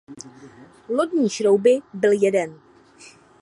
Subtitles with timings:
[0.89, 2.59] Lodní šrouby byl jeden.